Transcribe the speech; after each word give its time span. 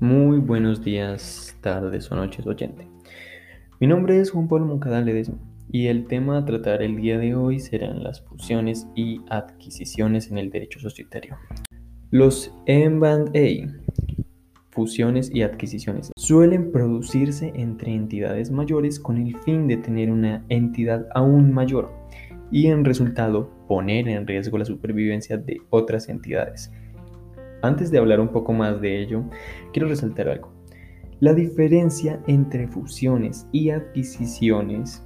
Muy 0.00 0.40
buenos 0.40 0.84
días, 0.84 1.56
tardes 1.62 2.12
o 2.12 2.16
noches 2.16 2.46
oyente. 2.46 2.86
Mi 3.80 3.86
nombre 3.86 4.20
es 4.20 4.30
Juan 4.30 4.46
Pablo 4.46 4.66
Moncada 4.66 5.02
y 5.72 5.86
el 5.86 6.06
tema 6.06 6.36
a 6.36 6.44
tratar 6.44 6.82
el 6.82 6.96
día 6.96 7.16
de 7.16 7.34
hoy 7.34 7.60
serán 7.60 8.04
las 8.04 8.20
fusiones 8.20 8.86
y 8.94 9.22
adquisiciones 9.30 10.30
en 10.30 10.36
el 10.36 10.50
derecho 10.50 10.80
societario. 10.80 11.38
Los 12.10 12.52
M&A, 12.66 13.72
fusiones 14.68 15.34
y 15.34 15.40
adquisiciones, 15.40 16.12
suelen 16.14 16.72
producirse 16.72 17.52
entre 17.54 17.94
entidades 17.94 18.50
mayores 18.50 19.00
con 19.00 19.16
el 19.16 19.34
fin 19.44 19.66
de 19.66 19.78
tener 19.78 20.10
una 20.10 20.44
entidad 20.50 21.06
aún 21.14 21.54
mayor 21.54 21.90
y 22.52 22.66
en 22.66 22.84
resultado 22.84 23.50
poner 23.66 24.08
en 24.08 24.26
riesgo 24.26 24.58
la 24.58 24.66
supervivencia 24.66 25.38
de 25.38 25.62
otras 25.70 26.10
entidades 26.10 26.70
antes 27.66 27.90
de 27.90 27.98
hablar 27.98 28.20
un 28.20 28.28
poco 28.28 28.52
más 28.52 28.80
de 28.80 29.02
ello, 29.02 29.24
quiero 29.72 29.88
resaltar 29.88 30.28
algo. 30.28 30.52
La 31.20 31.32
diferencia 31.32 32.22
entre 32.26 32.68
fusiones 32.68 33.46
y 33.50 33.70
adquisiciones 33.70 35.02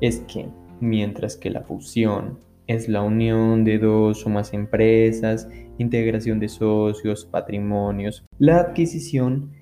es 0.00 0.20
que 0.20 0.48
mientras 0.80 1.36
que 1.36 1.50
la 1.50 1.62
fusión 1.62 2.38
es 2.66 2.88
la 2.88 3.02
unión 3.02 3.64
de 3.64 3.78
dos 3.78 4.26
o 4.26 4.30
más 4.30 4.54
empresas, 4.54 5.48
integración 5.78 6.40
de 6.40 6.48
socios, 6.48 7.26
patrimonios, 7.26 8.24
la 8.38 8.60
adquisición 8.60 9.52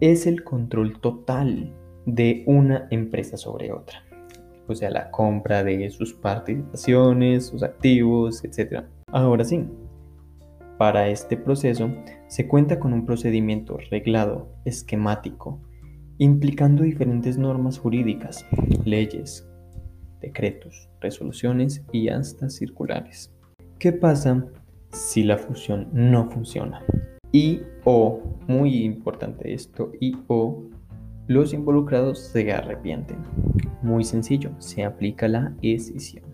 es 0.00 0.26
el 0.26 0.44
control 0.44 1.00
total 1.00 1.74
de 2.06 2.44
una 2.46 2.86
empresa 2.90 3.36
sobre 3.36 3.72
otra. 3.72 4.04
O 4.66 4.74
sea, 4.74 4.90
la 4.90 5.10
compra 5.10 5.64
de 5.64 5.88
sus 5.90 6.12
participaciones, 6.12 7.46
sus 7.46 7.62
activos, 7.62 8.44
etc. 8.44 8.84
Ahora 9.10 9.44
sí, 9.44 9.64
para 10.78 11.08
este 11.08 11.36
proceso 11.36 11.90
se 12.28 12.46
cuenta 12.46 12.78
con 12.78 12.92
un 12.92 13.04
procedimiento 13.04 13.76
reglado, 13.90 14.54
esquemático, 14.64 15.60
implicando 16.18 16.84
diferentes 16.84 17.36
normas 17.36 17.78
jurídicas, 17.78 18.46
leyes, 18.84 19.46
decretos, 20.20 20.88
resoluciones 21.00 21.84
y 21.92 22.08
hasta 22.08 22.48
circulares. 22.48 23.34
¿Qué 23.78 23.92
pasa 23.92 24.46
si 24.90 25.24
la 25.24 25.36
fusión 25.36 25.88
no 25.92 26.30
funciona? 26.30 26.82
Y 27.32 27.60
o, 27.84 28.22
muy 28.46 28.84
importante 28.84 29.52
esto, 29.52 29.92
y 30.00 30.16
o 30.28 30.64
los 31.26 31.52
involucrados 31.52 32.20
se 32.20 32.52
arrepienten. 32.52 33.18
Muy 33.82 34.04
sencillo, 34.04 34.52
se 34.58 34.84
aplica 34.84 35.28
la 35.28 35.54
escisión. 35.60 36.24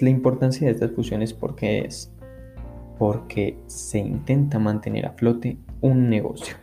La 0.00 0.10
importancia 0.10 0.66
de 0.66 0.72
estas 0.72 0.92
fusiones 0.92 1.32
porque 1.32 1.80
es 1.80 2.15
porque 2.98 3.58
se 3.66 3.98
intenta 3.98 4.58
mantener 4.58 5.06
a 5.06 5.12
flote 5.12 5.58
un 5.80 6.08
negocio. 6.08 6.56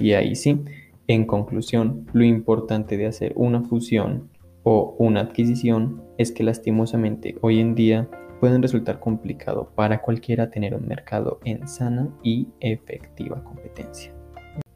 Y 0.00 0.12
ahí 0.12 0.34
sí, 0.34 0.60
en 1.06 1.26
conclusión, 1.26 2.06
lo 2.12 2.24
importante 2.24 2.96
de 2.96 3.06
hacer 3.06 3.32
una 3.36 3.62
fusión 3.62 4.30
o 4.62 4.96
una 4.98 5.20
adquisición 5.20 6.02
es 6.18 6.32
que 6.32 6.42
lastimosamente 6.42 7.36
hoy 7.42 7.60
en 7.60 7.74
día 7.74 8.08
pueden 8.40 8.62
resultar 8.62 9.00
complicado 9.00 9.70
para 9.74 10.00
cualquiera 10.02 10.50
tener 10.50 10.74
un 10.74 10.86
mercado 10.86 11.40
en 11.44 11.66
sana 11.68 12.08
y 12.22 12.48
efectiva 12.60 13.42
competencia. 13.44 14.12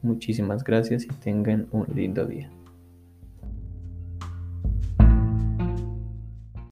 Muchísimas 0.01 0.63
gracias 0.63 1.05
y 1.05 1.07
tengan 1.07 1.67
un 1.71 1.85
lindo 1.93 2.25
día. 2.25 2.49